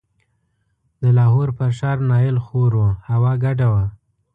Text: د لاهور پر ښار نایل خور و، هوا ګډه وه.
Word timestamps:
د 1.01 1.03
لاهور 1.17 1.49
پر 1.57 1.69
ښار 1.77 1.97
نایل 2.09 2.37
خور 2.45 2.71
و، 2.77 2.81
هوا 3.09 3.33
ګډه 3.43 3.67
وه. 3.73 3.85